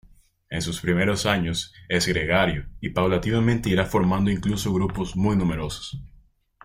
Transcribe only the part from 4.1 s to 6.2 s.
incluso grupos muy numerosos.